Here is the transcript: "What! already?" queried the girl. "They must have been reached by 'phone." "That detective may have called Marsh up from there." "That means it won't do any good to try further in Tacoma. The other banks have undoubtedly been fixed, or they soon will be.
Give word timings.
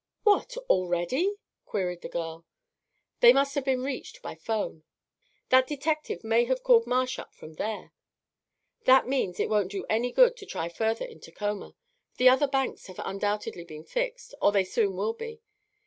"What! 0.23 0.57
already?" 0.67 1.35
queried 1.63 2.01
the 2.01 2.09
girl. 2.09 2.43
"They 3.19 3.31
must 3.31 3.53
have 3.53 3.63
been 3.65 3.83
reached 3.83 4.23
by 4.23 4.33
'phone." 4.33 4.83
"That 5.49 5.67
detective 5.67 6.23
may 6.23 6.45
have 6.45 6.63
called 6.63 6.87
Marsh 6.87 7.19
up 7.19 7.35
from 7.35 7.53
there." 7.53 7.93
"That 8.85 9.07
means 9.07 9.39
it 9.39 9.47
won't 9.47 9.69
do 9.71 9.85
any 9.91 10.11
good 10.11 10.35
to 10.37 10.45
try 10.47 10.69
further 10.69 11.05
in 11.05 11.19
Tacoma. 11.19 11.75
The 12.17 12.29
other 12.29 12.47
banks 12.47 12.87
have 12.87 12.97
undoubtedly 12.97 13.63
been 13.63 13.83
fixed, 13.83 14.33
or 14.41 14.51
they 14.51 14.63
soon 14.63 14.95
will 14.95 15.13
be. 15.13 15.43